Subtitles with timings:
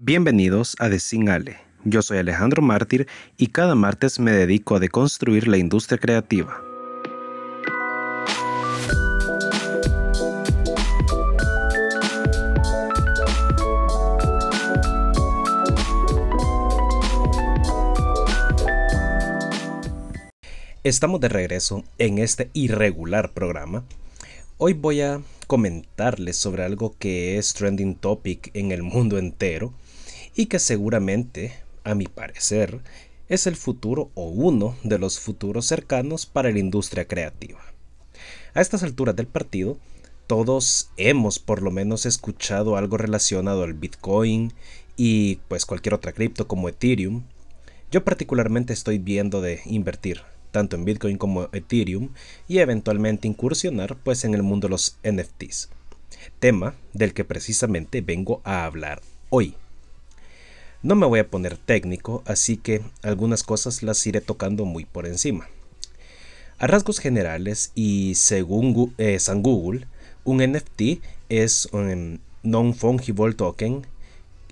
[0.00, 1.56] Bienvenidos a Ale.
[1.82, 6.62] Yo soy Alejandro Mártir y cada martes me dedico a deconstruir la industria creativa.
[20.84, 23.82] Estamos de regreso en este irregular programa.
[24.58, 29.74] Hoy voy a comentarles sobre algo que es trending topic en el mundo entero
[30.38, 31.52] y que seguramente,
[31.82, 32.78] a mi parecer,
[33.28, 37.58] es el futuro o uno de los futuros cercanos para la industria creativa.
[38.54, 39.78] A estas alturas del partido,
[40.28, 44.52] todos hemos por lo menos escuchado algo relacionado al Bitcoin
[44.96, 47.24] y pues cualquier otra cripto como Ethereum.
[47.90, 50.20] Yo particularmente estoy viendo de invertir
[50.52, 52.10] tanto en Bitcoin como Ethereum,
[52.46, 55.68] y eventualmente incursionar pues en el mundo de los NFTs,
[56.38, 59.56] tema del que precisamente vengo a hablar hoy.
[60.80, 65.06] No me voy a poner técnico, así que algunas cosas las iré tocando muy por
[65.06, 65.48] encima.
[66.58, 69.88] A rasgos generales y según eh, San Google,
[70.22, 73.88] un NFT es un non-fungible token,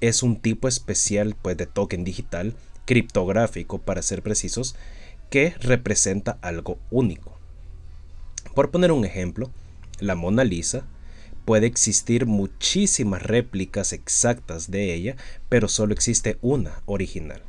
[0.01, 4.75] es un tipo especial pues, de token digital, criptográfico para ser precisos,
[5.31, 7.39] que representa algo único.
[8.53, 9.49] Por poner un ejemplo,
[10.01, 10.87] la Mona Lisa
[11.47, 15.17] puede existir muchísimas réplicas exactas de ella,
[15.49, 17.41] pero solo existe una original.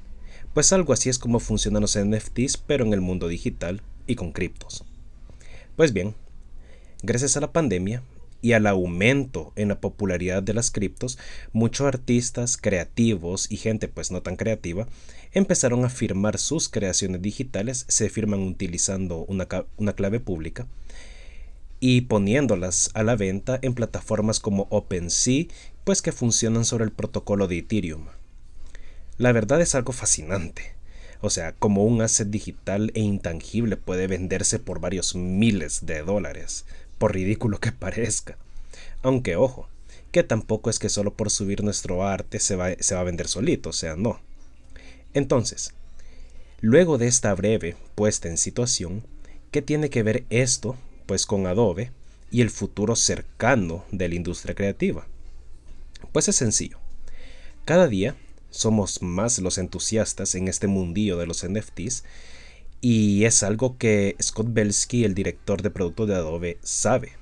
[0.54, 4.32] Pues algo así es como funcionan los NFTs, pero en el mundo digital y con
[4.32, 4.86] criptos.
[5.76, 6.16] Pues bien,
[7.04, 8.02] gracias a la pandemia,
[8.42, 11.18] y al aumento en la popularidad de las criptos,
[11.54, 14.88] muchos artistas creativos y gente pues no tan creativa
[15.34, 20.68] empezaron a firmar sus creaciones digitales, se firman utilizando una, una clave pública
[21.80, 25.46] y poniéndolas a la venta en plataformas como OpenSea,
[25.84, 28.08] pues que funcionan sobre el protocolo de Ethereum.
[29.18, 30.76] La verdad es algo fascinante.
[31.22, 36.66] O sea, como un asset digital e intangible puede venderse por varios miles de dólares,
[36.98, 38.38] por ridículo que parezca.
[39.02, 39.68] Aunque ojo,
[40.12, 43.28] que tampoco es que solo por subir nuestro arte se va, se va a vender
[43.28, 44.20] solito, o sea, no.
[45.14, 45.74] Entonces,
[46.62, 49.04] luego de esta breve puesta en situación,
[49.50, 50.76] ¿qué tiene que ver esto
[51.08, 51.92] pues con Adobe
[52.30, 55.08] y el futuro cercano de la industria creativa?
[56.12, 56.78] Pues es sencillo.
[57.66, 58.16] Cada día
[58.50, 62.04] somos más los entusiastas en este mundillo de los NFTs
[62.82, 67.14] y es algo que Scott Belsky, el director de producto de Adobe, sabe.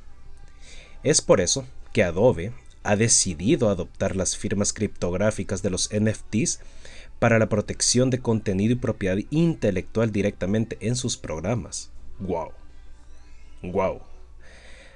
[1.03, 2.51] Es por eso que Adobe
[2.83, 6.59] ha decidido adoptar las firmas criptográficas de los NFTs
[7.19, 11.89] para la protección de contenido y propiedad intelectual directamente en sus programas.
[12.19, 12.51] ¡Wow!
[13.71, 14.01] ¡Wow!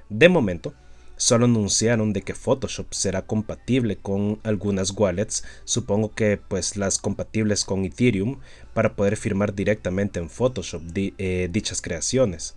[0.10, 0.74] De momento,
[1.20, 7.66] Solo anunciaron de que Photoshop será compatible con algunas wallets, supongo que pues las compatibles
[7.66, 8.40] con Ethereum,
[8.74, 12.56] para poder firmar directamente en Photoshop eh, dichas creaciones.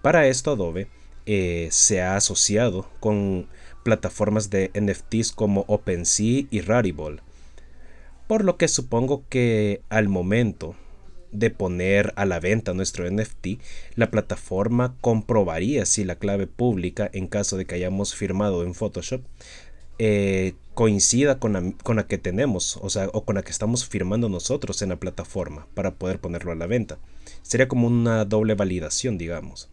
[0.00, 0.86] Para esto Adobe
[1.26, 3.48] eh, se ha asociado con
[3.82, 7.20] plataformas de NFTs como OpenSea y Rarible,
[8.28, 10.76] por lo que supongo que al momento
[11.32, 13.58] de poner a la venta nuestro NFT,
[13.96, 19.22] la plataforma comprobaría si la clave pública, en caso de que hayamos firmado en Photoshop,
[19.98, 23.86] eh, coincida con la, con la, que tenemos, o sea, o con la que estamos
[23.86, 26.98] firmando nosotros en la plataforma para poder ponerlo a la venta.
[27.42, 29.68] Sería como una doble validación, digamos.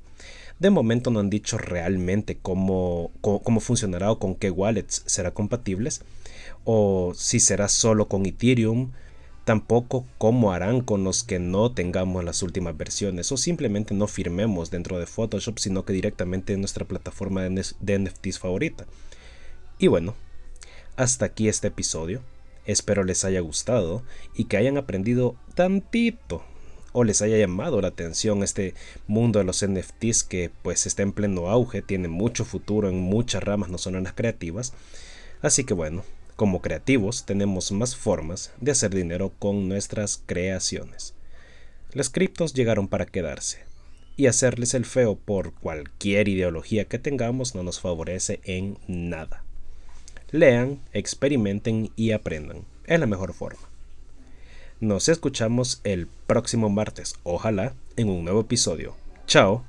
[0.59, 5.31] De momento no han dicho realmente cómo, cómo, cómo funcionará o con qué wallets será
[5.31, 6.02] compatibles,
[6.66, 8.92] o si será solo con Ethereum,
[9.50, 14.70] tampoco cómo harán con los que no tengamos las últimas versiones o simplemente no firmemos
[14.70, 18.86] dentro de Photoshop, sino que directamente en nuestra plataforma de NFTs favorita.
[19.80, 20.14] Y bueno,
[20.98, 22.22] hasta aquí este episodio.
[22.68, 24.04] Espero les haya gustado
[24.36, 26.44] y que hayan aprendido tantito
[26.92, 28.76] o les haya llamado la atención este
[29.08, 33.44] mundo de los NFTs que pues está en pleno auge, tiene mucho futuro en muchas
[33.44, 34.74] ramas, no son las creativas.
[35.42, 36.04] Así que bueno,
[36.40, 41.13] como creativos tenemos más formas de hacer dinero con nuestras creaciones.
[41.92, 43.66] Las criptos llegaron para quedarse,
[44.16, 49.44] y hacerles el feo por cualquier ideología que tengamos no nos favorece en nada.
[50.31, 52.63] Lean, experimenten y aprendan.
[52.86, 53.68] Es la mejor forma.
[54.80, 58.96] Nos escuchamos el próximo martes, ojalá, en un nuevo episodio.
[59.28, 59.69] Chao.